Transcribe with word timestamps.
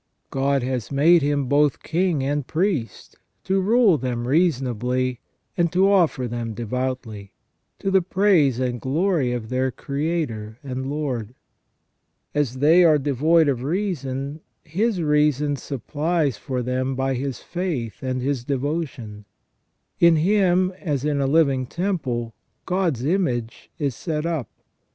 God 0.31 0.63
has 0.63 0.91
made 0.91 1.21
him 1.21 1.45
both 1.45 1.83
king 1.83 2.23
and 2.23 2.47
priest, 2.47 3.17
to 3.43 3.61
rule 3.61 3.99
them 3.99 4.27
reasonably, 4.27 5.19
and 5.55 5.71
to 5.71 5.91
offer 5.91 6.27
them 6.27 6.55
devoutly, 6.55 7.33
to 7.77 7.91
the 7.91 8.01
praise 8.01 8.59
and 8.59 8.81
glory 8.81 9.31
of 9.31 9.49
their 9.49 9.69
Creator 9.69 10.57
and 10.63 10.87
Lord. 10.89 11.35
As 12.33 12.55
they 12.57 12.83
are 12.83 12.97
devoid 12.97 13.47
of 13.47 13.61
reason, 13.61 14.41
his 14.63 14.99
reason 15.03 15.55
supplies 15.55 16.35
for 16.35 16.63
them 16.63 16.95
by 16.95 17.13
his 17.13 17.37
faith, 17.43 18.01
and 18.01 18.23
his 18.23 18.43
devotion; 18.43 19.25
in 19.99 20.15
him 20.15 20.73
as 20.79 21.05
in 21.05 21.21
a 21.21 21.27
living 21.27 21.67
temple 21.67 22.33
God's 22.65 23.05
image 23.05 23.69
is 23.77 23.93
set 23.93 24.25
up. 24.25 24.49